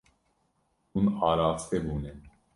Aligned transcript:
Hûn 0.93 1.05
araste 1.29 1.77
bûne. 1.85 2.13